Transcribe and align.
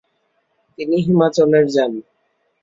তিনি 0.77 0.97
হিমাচলের 1.05 1.65
যান। 1.75 1.91